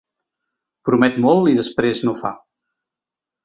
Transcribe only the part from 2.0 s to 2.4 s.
no fa.